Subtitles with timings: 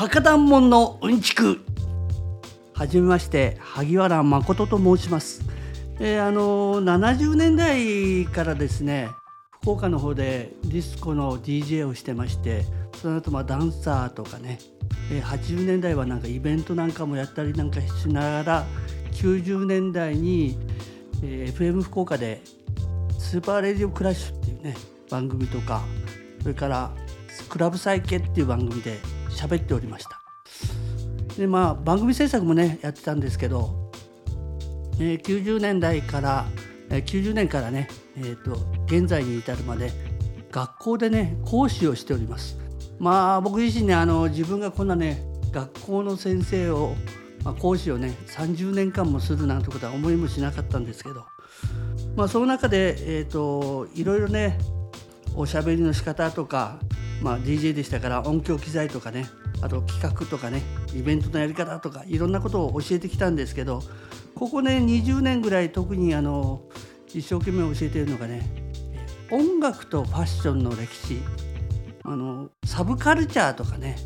[0.00, 1.60] 博多もんのうんちく。
[2.72, 5.42] はじめまして萩原誠と申します、
[6.00, 9.10] えー、あの70年代からですね
[9.60, 12.64] 福岡の方でディスコの DJ をしてまして
[12.96, 14.58] その後まあダンサーとかね、
[15.12, 18.66] えー、80年代はなんかイベントなんかもやったりなんかしながら
[19.12, 20.56] 90年代に、
[21.22, 22.40] えー、FM 福岡で
[23.18, 24.74] スーパーレディオクラッシュっていうね
[25.10, 25.82] 番組とか
[26.40, 26.90] それから
[27.50, 28.98] クラブサイケっていう番組で
[29.40, 30.20] 喋っておりました。
[31.38, 33.90] でまあ番組制作もねやってたんですけど、
[34.98, 36.46] えー、90年代から、
[36.90, 39.90] えー、90年からね、えーと、現在に至るまで
[40.50, 42.58] 学校でね講師をしております。
[42.98, 46.94] まあ僕自身ねあの自分がこんなね学校の先生を、
[47.42, 51.24] まあ、講師をね30年間もするなんてことは思いもしなかったんですけど
[52.14, 54.58] まあその中で、えーといろいろね
[55.34, 56.78] おしゃべりの仕方とか
[57.20, 59.26] まあ、DJ でしたから音響機材とかね
[59.60, 60.62] あと企画とかね
[60.94, 63.82] イベントのやり方とかいろんなことを教えてきたんですけど
[64.34, 66.62] ここね20年ぐらい特にあの
[67.08, 68.48] 一生懸命教えているのがね
[69.30, 71.18] 音楽とファッションの歴史
[72.04, 73.96] あのサブカルチャーとかね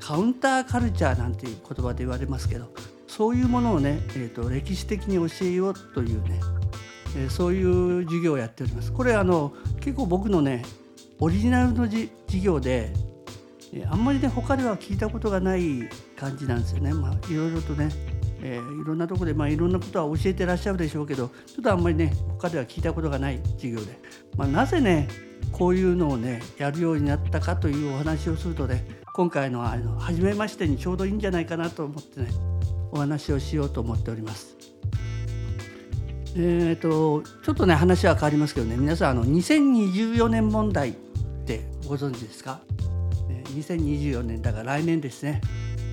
[0.00, 2.72] カウンターカルチャーなんていう言葉で言われますけど
[3.06, 6.40] そういうものをね、えーと、歴史的に教えようというね、
[7.14, 8.90] えー、そういう授業をやっております。
[8.90, 10.64] これあの結構僕のね
[11.22, 12.92] オリジナルの事業で
[13.88, 16.92] あんまりね他では聞いたことがない感じなんですよね。
[16.92, 17.90] まあ、いろいろとね、
[18.42, 24.00] えー、いろんなとこで、まあ、いろんなことは教えてらっしゃるでしょうけどちょっとあんまりね他では聞いたことがない授業で、
[24.36, 25.06] まあ、なぜね
[25.52, 32.30] こういうのをねやるようになったかというお話をするとね今回のあの初めましてにちょうどいいんじゃないかなと思ってね
[32.90, 34.56] お話をしようと思っております。
[36.34, 40.96] えーと、ちょっとね話は変わりますけどね皆さんあの2024年問題
[41.42, 42.60] ってご存知ですか
[43.54, 45.40] ？2024年だから来年ですね、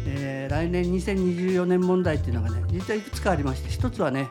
[0.06, 4.30] えー、来年2024年問題っていうのがね実はいくつかありまして一つはね、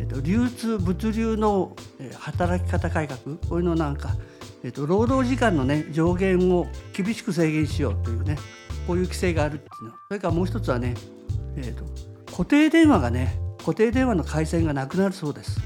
[0.00, 1.76] えっと、流通物流の
[2.18, 4.16] 働き方改革こういうのなんか、
[4.64, 8.36] えっと、労働時間のね上限を厳しく制限しようというね
[8.86, 10.94] こういう規制があるっていうのそれからもう一つはね、
[11.56, 11.84] えっと、
[12.32, 15.60] 固定電話がね固定電話の回線がなくなるそうです。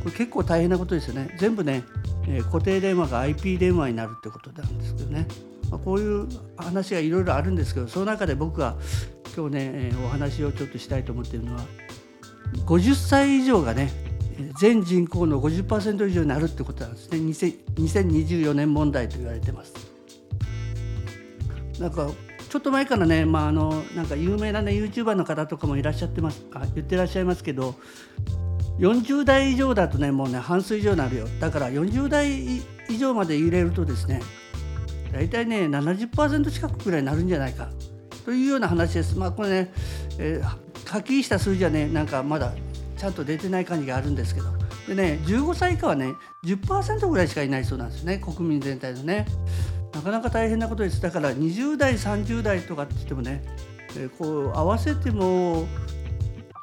[0.00, 1.34] これ結構大変なことですよね。
[1.38, 1.84] 全部ね、
[2.28, 5.26] えー、固定電話が IP 電話になるってことなんですけどね。
[5.70, 8.76] まあ、こういう話がいろいろあるんですけど、その中で僕が
[9.36, 11.60] 今日ね、えー、お話をちょっとしたいと思っているのは、
[12.66, 13.90] 50歳以上がね、
[14.58, 17.18] 全人口の50%以上になるってことなんですね。
[17.18, 19.74] 2024年問題と言われてます。
[21.78, 22.10] なんか
[22.50, 27.76] ちょっと前からね、まあ、あのなんか有名な、ね、YouTuber の方とかもいらっしゃってますあ言ってらっしゃいますけど
[28.80, 31.28] 40代以上だとねもうね半数以上になるよ。
[31.38, 32.56] だから40代
[32.88, 34.22] 以上まで入れるとですね
[35.12, 37.68] 大体ね70%近くぐらいになるんじゃないか。
[38.24, 39.18] というような話です。
[39.18, 39.72] まあこれね、
[40.18, 42.52] えー、はっきりした数字はねなんかまだ
[42.96, 44.46] ちゃんと出てない感じがあるんですけど。
[44.88, 46.14] でね15歳以下はね
[46.44, 48.18] 10%ぐらいしかいないそうなんですね。
[48.18, 49.26] 国民全体のね。
[49.92, 51.02] なかなか大変なことです。
[51.02, 53.44] だから20代30代とかって言ってもね、
[53.96, 55.66] えー、こう合わせても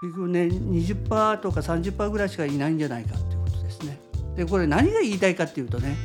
[0.02, 4.00] 結局ね20%とか30%ぐらいしかいないんじゃないかっていうことですね。
[4.36, 5.96] でこれ何が言いたいかっていうとね、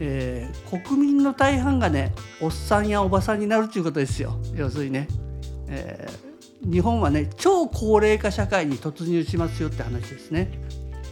[0.00, 5.08] えー、国民の大半がねおっさんやおばさんになるっていうことですよ要するにね、
[5.68, 10.50] えー、日本はね超高齢化社会に突入しますよって話ですね。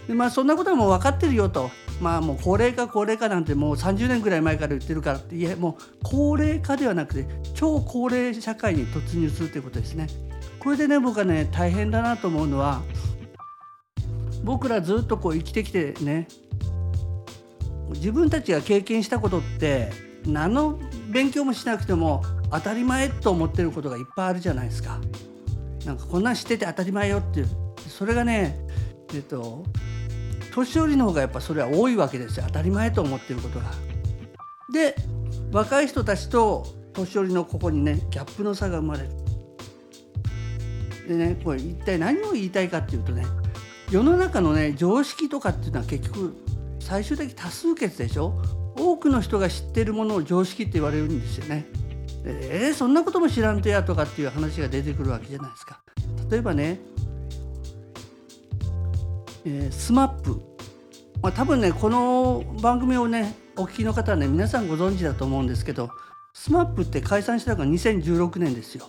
[0.08, 10.08] でまあそんなことはもう分かってるよとまあもう高齢化高齢化なんてもう30年ぐらい前から言ってるからっていやもう高齢化ではなくて超高齢社会に突入するということですね。
[10.64, 12.82] これでね僕はね大変だなと思うのは
[14.42, 16.26] 僕らずっとこう生きてきてね
[17.90, 19.92] 自分たちが経験したことって
[20.26, 20.80] 何の
[21.10, 24.98] 勉強もしなくても当たり前と思ってることがいっぱいあるじゃないですか。
[25.84, 27.48] なんかこんなん知ってて当たり前よっていう
[27.86, 28.58] それがね
[29.12, 29.64] えっと
[30.54, 33.66] 年寄りの方がやっぱそれは多いわけですよ当たり前と思ってることが。
[34.72, 34.94] で
[35.52, 39.23] 若い人たちと年寄りのここにねギャップの差が生まれる。
[41.08, 43.24] でねこれ一体何を言いたいかっていうとね
[43.90, 46.34] 世の中のね常識とかっていうのは結局
[46.80, 48.34] 最終的多数決でしょ？
[48.76, 51.66] 多くの人が知ってるものを常識って言われるんですよね。
[52.24, 55.80] えー、そんなことも知らんとやとかっていう話が出てくるわけじゃないですか。
[56.30, 56.80] 例えばね
[59.46, 60.40] えー、スマップ、
[61.22, 65.90] まあ、多分ねこの番組をねお聞きの方はね皆さんご存知だと思うんですけど
[66.32, 68.86] スマップって解散したのが2016年ですよ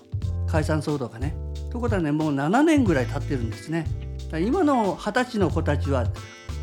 [0.56, 1.36] 解散騒動がね。
[1.70, 3.86] ということはねもう7年ぐらい経ってるんですね。
[4.42, 6.06] 今の二十歳の子たちは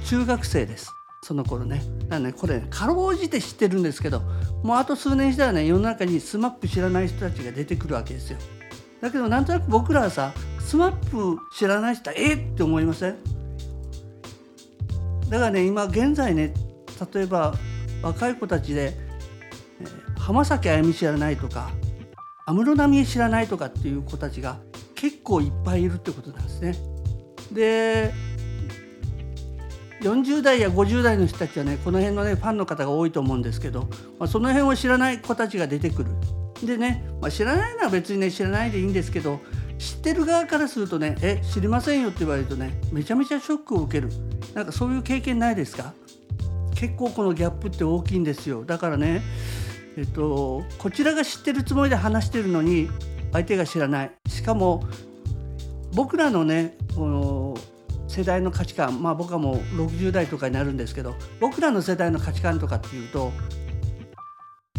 [0.07, 0.91] 中学生です。
[1.23, 4.23] その頃ねだねこれねかろうじて知ってるんですけど
[4.65, 8.39] もうあと数年したらね世の中に SMAP 知らない人たちが出てくるわけですよ
[9.01, 13.17] だけどなんとなく僕らはさ SMAP 知らない人はえって思いません？
[15.29, 16.55] だからね今現在ね
[17.15, 17.55] 例えば
[18.03, 18.95] 若い子たちで、
[19.81, 21.71] えー、浜崎あゆみ知らないとか
[22.47, 24.59] 安室奈美恵知らないとかっていう子たちが
[24.95, 26.77] 結構いっぱいいるってことなんですね。
[27.53, 28.13] で
[30.01, 33.83] 40代や50代の人たちはねこの辺のねファンの方が多いと思うんですけど、
[34.19, 36.11] まあ、その辺を知らない子たちが出てくる。
[36.67, 39.41] でね、まあ、知らないのは別にね知らないでいいんですけど
[39.79, 44.11] 知ってる側からするとね「え知りませんよ」って言われるとねめちゃめちゃショックを受ける
[44.55, 45.93] なんかそういう経験ないですか？
[46.77, 49.23] 結構このギャップって大きいんですよだからね
[49.97, 52.89] えっとこちらが知ってるつもりで話してるのに
[53.33, 54.11] 相手が知らない。
[54.29, 54.85] しかも
[55.95, 57.57] 僕らのねこの
[58.09, 63.33] 世代の価値観まあ僕はもう60代とかになるんですけど僕らの世代の価値観とかっていうと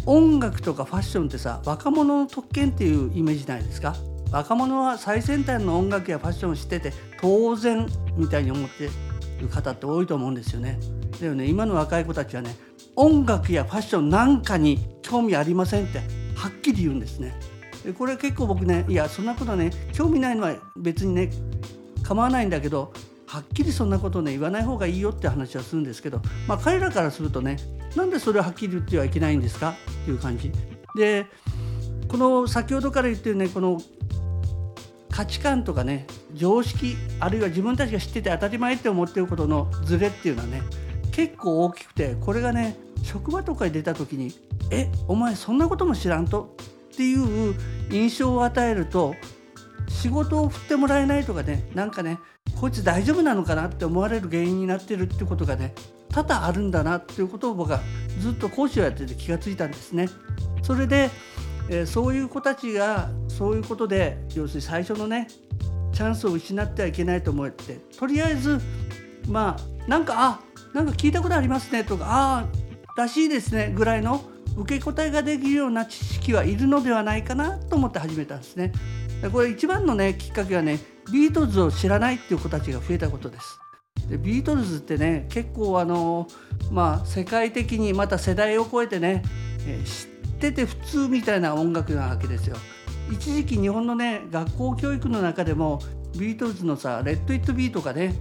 [0.06, 3.96] 音楽とかファッションってさ若者の特権っていうイメージないですか？
[4.32, 7.88] 若者は最先端の音楽やファッションを知ってて当然
[8.18, 8.90] みたいに思って
[9.40, 10.80] る方って多いと思うんですよね。
[11.22, 11.46] だよね。
[11.46, 12.56] 今の若い子たちはね
[12.96, 16.00] 音楽やファッションなんかに興味ありませんって
[16.36, 17.40] はっきり言うんですね。
[17.98, 21.30] これ結構僕ねいやそんなことね興味ないのは別にね
[22.02, 22.94] 構わないんだけど
[23.28, 27.58] はっきりそんなことね言わない方がいいよって話はするんですけど、まあ、彼らからするとね
[27.96, 29.72] なんでそれをはっきり言ってはいけないんですか？
[29.72, 30.52] っていう感じ
[30.96, 31.26] で
[32.08, 33.82] この先ほどから言ってるねこの
[35.12, 40.62] 価値観とかね常識あるいは自分たちが知ってて当たり前って思ってることのズレっていうのはね
[41.12, 44.34] 結構大きくてこれがね職場とかに出た時に
[44.72, 46.56] 「えお前そんなことも知らんと?」
[46.94, 47.16] ってい
[47.50, 47.56] う
[47.92, 49.16] 印象を与えると
[49.88, 52.20] 仕事を振ってもらえないとかねなんかね
[52.60, 55.74] こいつ大丈夫なのかなって思われる原因になってるってことがね
[56.10, 57.82] 多々あるんだなっていうことを僕は
[58.20, 60.08] ずっと講師をやってて気がついたんですね。
[60.62, 61.10] それで、
[61.70, 65.28] え、そういう子たちがそういうことで要するに最初のね
[65.92, 68.60] チャンスを失ってはいけないと思ってとりあえず
[69.28, 70.40] まあなんかあ
[70.74, 72.63] なんか聞いたことありますねとかああ
[72.96, 74.24] らしいですねぐらいの
[74.56, 78.72] 受け答えができるような知識はいるのではないかなと思って始めたんですね。
[79.32, 80.80] これ一番のねきっかけはね
[81.12, 83.60] ビートルズを知らないっていう子たちが増えたことです。
[84.10, 86.28] でビートルズってね結構あの
[86.72, 89.24] まあ世界的にまた世代を超えてね、
[89.66, 92.58] えー、知ってて普通みたいな音楽なわけですよ。
[93.12, 95.80] 一時期日本のね学校教育の中でも
[96.18, 98.14] ビートルズのさ「レッド・イット・ビー」とかね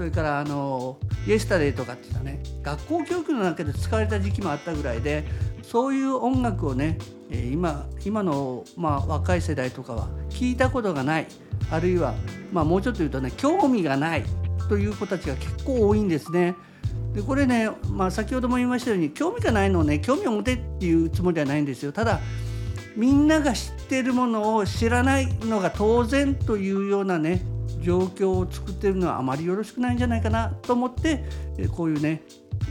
[0.00, 0.96] それからあの
[1.28, 5.26] 「イエスタデイ」とかっていうのはね学校教育の中で使われた時期もあったぐらいで
[5.62, 6.96] そういう音楽をね
[7.30, 11.26] 今今の、まあ、若い世代とかは聞いたことがない
[11.70, 12.14] あるいは、
[12.50, 14.24] まあ、もうちょっと言うとね興味がない
[14.70, 16.54] という子たちが結構多いんですね。
[17.12, 21.92] でこれね、まあ、先ほども言いましたように興味がないのをね興味を持てっていうつもりではないんですよ。
[21.92, 22.20] ただ
[22.96, 27.42] みんなが知ってるものを知らないのが当然というようなね
[27.80, 31.24] 状況を作ってるのはあまりよろしくないんじゃないかなと思って
[31.76, 32.22] こういうね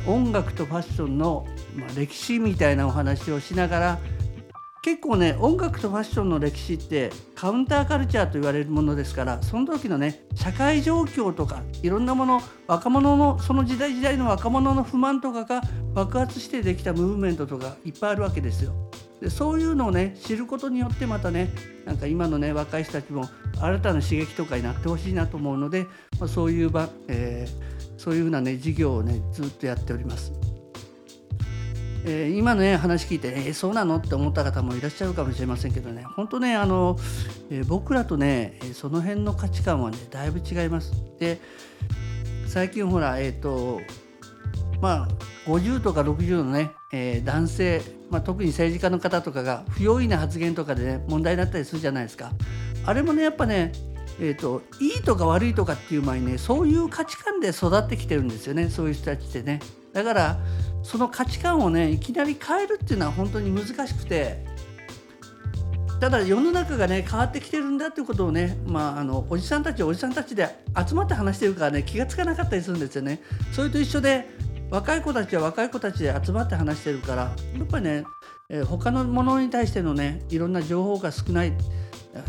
[0.08, 1.48] 音楽とファッションの、
[1.96, 4.00] 歴史みたいなお話をしながら
[4.82, 15.62] 結構ね音楽とファッションの歴史ってカウンターカルチャーと言われるものですからその時のね社会状況とかいろんなもの若者のその時代時代の若者の不満とかが
[15.94, 18.89] 爆発してできたムーブメントとかいっぱいあるわけですよ。
[19.22, 21.50] でそういうのをね知ることによってまたね
[21.86, 23.28] なんか今のね若い人たちも
[23.60, 25.88] 新たな刺激とかになってほしいなと思うので、
[26.20, 30.32] まあ、そういう場、えー、そういうふうなね事業をねずっとやっております。
[32.06, 33.98] えー、今のね話聞いて、えー、そうなの？
[33.98, 36.98] って思った方もいらっしゃるかもしれませんけどね本当ねあの、
[37.50, 40.94] えー、僕らとねその辺の価値観はねだいぶ違います。
[41.20, 41.42] で
[42.48, 43.82] 最近ほらえっ、と
[44.82, 45.08] まあ
[45.50, 52.32] 50とか60のね、え男性、まあ、特に政治家の方とかが不用意な発言とかでね問題になったりするじゃないですか。
[52.86, 53.72] あれもねやっぱね
[54.22, 59.62] えーと、いいとか悪いとかっていう前にねそういう価値観で育ってきてるんですよねそういう人たちってね
[59.94, 60.40] だから
[60.84, 64.46] その価値観をねいきなり変えるっていうのは本当に難しくて
[66.00, 70.48] ただ世の中がね変わってきてるんだっていうことをね、まあ、あのおじさんたちおじさんたちで
[70.88, 73.22] 集まって話してるからね気が付かなかったりするんですよね。
[73.52, 74.30] それと一緒で
[74.70, 78.04] 若い子たちは若い子たちで集まって話してるからやっぱりね、
[78.50, 81.54] えー、他のものに対してのねいろんな情報が少ない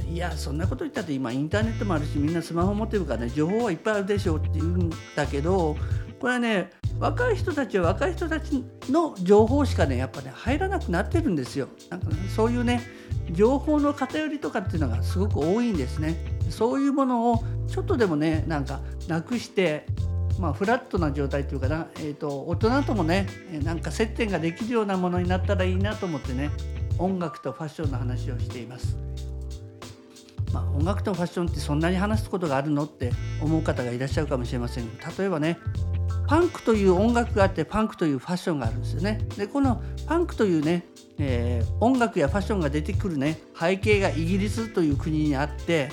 [0.09, 5.77] いやそんなこと言ったって今インターネットもあるしみんなスマホ持ってるからね情報はいっぱいあるでしょうって言うんだけど
[6.21, 11.69] これはね若い人たちは若い人たちの情報しかねやっぱね入らなくなってるんですよ。
[11.89, 12.83] なんか、ね、そういうね
[13.31, 16.17] 情報の偏りとかっていうのがすごく多いんですね。
[16.51, 19.87] そういうものをちょっとでもねなんかなくして
[20.41, 23.27] まあ、フラットな状態というかな、えーと、大人ともね
[23.63, 26.51] なんか接点ができるようなものになったらいいなと思ってね
[26.99, 28.97] 音楽とファッションの話をしています。
[30.53, 35.59] まあ、音楽とファッションってそんなに話すことがあるのって思う方がいらっしゃるかもしれません例えばね
[36.27, 39.19] パンクという音楽があってパンクというファッションがあるんですよね。
[39.37, 40.87] でこのパンクというね、
[41.19, 45.89] えー、音楽やファッションが出てくるね背景がイギリスという国にあって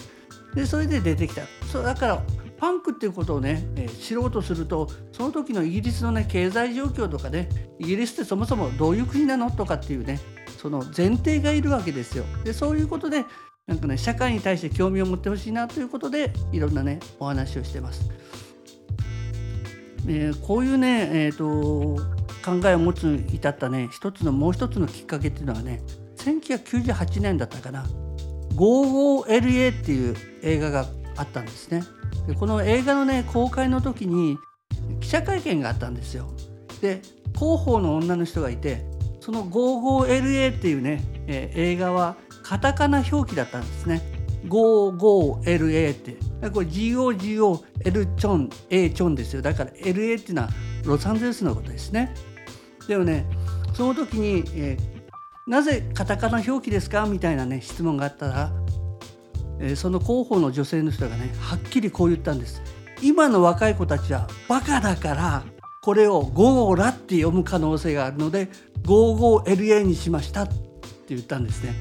[0.53, 2.23] でそれで出てきたそうだから
[2.57, 7.49] パンクっていうことをね、えー、知ろうとするとその時のイギリスのね経済状況とかね
[7.79, 10.19] イギリスってそもそもどういう国なのとかっていうね
[10.57, 12.25] その前提がいるわけですよ。
[12.43, 13.25] でそういうことで
[13.67, 18.09] なんかね社会に対して興味を持ってほしいなということでいろんなねお話をしてます。
[20.07, 22.01] えー、こういうね、えーと、
[22.45, 25.81] 考えを持つに至ったね一つのもう一つのきっかけっていうのはね
[26.15, 27.85] 1998年だったかな
[28.55, 30.87] 「55LA」っていう映画が
[31.17, 31.83] あったんですね。
[32.35, 34.37] この映画のね公開の時に
[34.99, 36.27] 記者会見があったんですよ。
[36.81, 37.01] で
[37.35, 38.85] 広報の女の人がいて
[39.19, 44.01] その 55LA っていうね、えー、映画はカタカナ表記だったんですね。
[44.45, 46.17] 55LA って
[46.49, 50.49] これ GOGOL チョン A チョンですよだから LA っていうのは
[50.85, 52.13] ロサンゼルスのことですね。
[52.87, 53.25] でもね
[53.73, 57.05] その時に、えー、なぜカタカナ表記ですか？
[57.05, 58.51] みたいなね質問があったら
[59.75, 62.61] その広報の女性の人がねはっきりこう言ったんです。
[63.01, 65.43] 今の若い子たちはバカだから
[65.81, 68.49] これを「ゴーラ」って読む可能性があるので
[68.83, 70.55] 「55LA」にしましたって
[71.09, 71.75] 言ったんですね。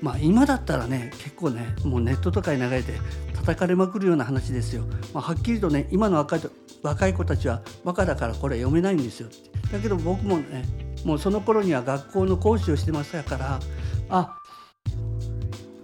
[0.00, 2.94] まあ今だったらね結構ねもうネットとかに流れて
[3.34, 6.40] 叩かれまくるような話ですよ、まあ、はっきりとね今の若い
[6.82, 9.28] 若い子たちはバカだからこれ読めないんですよ。
[9.70, 10.64] だけど僕もね
[11.04, 13.60] もうその頃には学校の講師をしてましたから
[14.08, 14.38] あ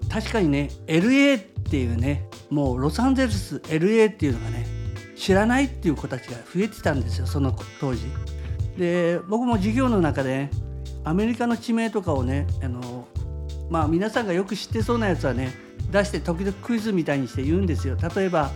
[0.08, 4.66] 確かにね LA っていうねもうロサンゼルス LA っていうのがね
[5.16, 8.06] 知らないっていう子たちが増えてたんですよその当時。
[8.76, 10.50] で僕も授業の中で
[11.04, 13.08] アメリカの地名とかをねあの
[13.70, 15.52] まあ皆さんがよく知ってそうなやつはね
[15.90, 17.96] 出して時々クイズみたいにして言うんですよ。
[18.14, 18.50] 例えば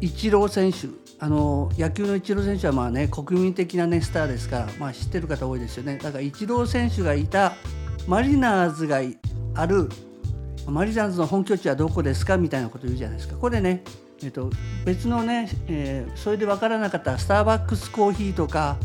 [0.00, 7.52] イチロー選手あの野球のイチロー選手はまあね国民的な、ね、スターですから、まあ、知ってる方多いですよねだからイチロー選手がいた
[8.10, 9.00] マリナーズが
[9.54, 9.88] ある
[10.66, 13.36] マリナーズの本拠地はどこですかみたいなこと言うじゃないですか。
[13.36, 13.84] これね、
[14.20, 14.50] えっと、
[14.84, 18.78] 別のね、えー、それで分からなかったスターバックスコーヒーとか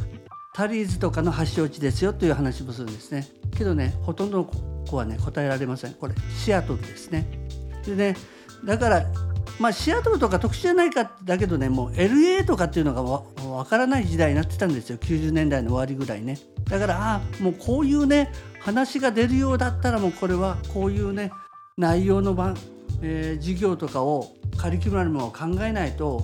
[0.53, 3.27] タリーズとかの発祥地ですよという話もするんですね。
[3.57, 5.95] けどねほとんどの子はね答えられません。
[5.95, 7.25] これシアトルですね。
[7.83, 8.15] でね
[8.63, 9.05] だから
[9.57, 18.33] まあ、シアトルとか特殊じゃないかだけどねもう LA とかっていうのがわからない時代になってたんですよ90年代の終わりぐらいねだからああもうこういうね
[18.65, 21.31] 話が出るようだったらもうこれはこういうね
[21.77, 22.57] 内容の番、
[23.03, 26.23] えー、授業とかをカリキュラムを考えないと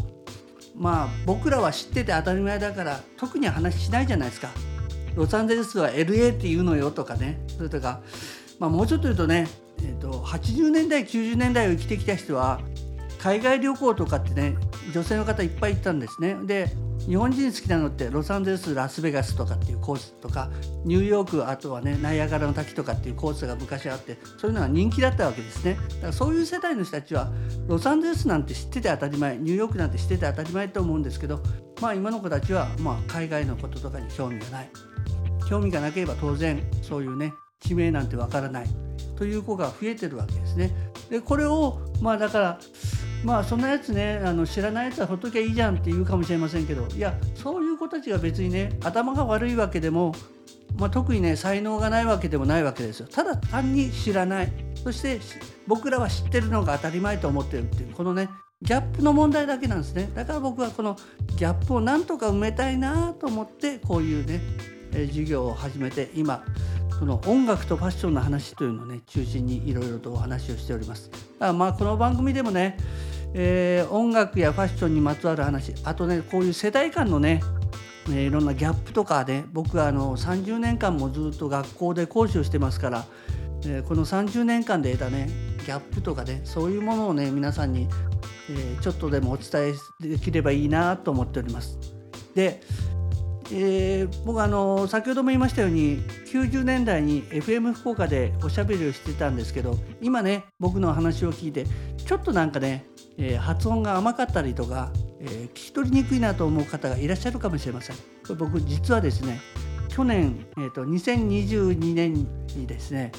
[0.76, 4.50] まあ僕らは知ってて当たり前だから特に話しないじゃないですか。
[5.16, 8.02] ロサンゼルスは LA って言うのよとかねそれとか、
[8.60, 9.48] まあ、もうちょっと言うとね、
[9.80, 12.62] えー、と80年代90年代を生きてきた人は
[13.20, 14.56] 海外旅行とかってね
[14.94, 16.72] 女性の方いっぱい行ったんですねで
[17.08, 20.50] 日本人好きなのってロサンゼルスラスベガスとかっていうコースとか
[20.86, 27.32] ニューヨークあとはねナイアガラの滝とかっていうコースが昔あってそういうのが人気だったわけですねだからそういう世代の人たちは
[27.68, 31.42] ロサンゼルスなんて知ってて当たり前ニューヨークなんて知ってて当たり前と思うんですけど
[31.82, 34.70] まあ今の子たちはまあ海外のこととかに興味がない。
[35.52, 38.68] 興味がなければ当然そういうね地名なんてわからない
[39.18, 40.72] という子が増えてるわけですね。
[41.10, 42.60] でこれをまあだから
[43.24, 50.14] まあそんなやつねあの知らないやつはほっときゃいいじゃんって言うかもしれませんけどいやそういう子たちが別にね頭が悪いわけでも、
[50.78, 53.08] まあ、特にね才能がないわけでもないわけですよ。
[53.10, 54.52] ただ単に知らない。
[54.84, 55.20] そして
[55.68, 58.30] 僕らは知ってるのが当たり前と思ってるっていうこのね
[58.64, 60.10] ギャップの問題だけなんですね。
[60.16, 60.98] だから僕はこの
[61.36, 64.42] ギャップをなんとか埋めたいなと思ってこういうね
[65.08, 66.44] 授業を始めて今
[67.00, 71.10] その音楽とファッションの話というのをね中心にいろいろとお話をしております。
[71.10, 72.78] だからまあこの番組でもね、
[73.34, 77.42] えー、音楽やファッションにまつわる話あとねこういう世代間のね
[78.08, 83.06] えー、いろんなギャップとかね僕はあの30年間もずっと学校で講師をしてますから、
[83.66, 85.30] えー、この30年間で得たね
[85.66, 87.88] ギャップとかねそういうものをね皆さんに、
[88.50, 91.78] えー、ちょっとでもお伝えできればいいなと思っております。
[92.34, 92.62] で
[93.54, 96.00] えー、僕あの先ほども言いましたように
[96.32, 101.66] 90年代に FM 福岡でおしゃべりをしてたんですけど今ね僕の話を聞いて
[101.98, 102.86] ちょっとなんかね、
[103.22, 107.96] えー、発音が甘かったりとか、えー、聞き取りにくいなと思う方がいらっしゃるかもしれません。
[108.38, 109.40] 僕実はですね
[109.90, 112.14] 去年、えーと、2022年
[112.56, 113.12] にですね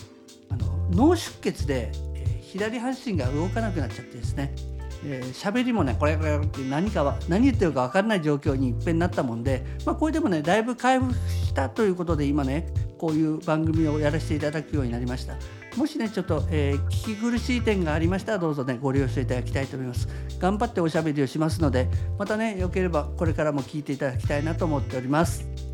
[0.51, 4.55] あの脳出血で、えー、左半身が動かなくなっちゃってですね
[5.05, 15.35] えー、喋りもねこれこれって何かは何言ってるか分かんない状況にいっぺんになったもんで、まあ、これでもねだいぶ回復したということで今ねこういう番組をやらせていただくようになりました
[15.77, 20.09] もしねちょっと、えー、聞き苦しい点がありましたらどうぞねご利用していただきたいと思います。
[20.39, 21.89] 頑張っておしゃべりをしますので
[22.19, 25.72] またねよければこれからも聞いていただきたいなと思っております。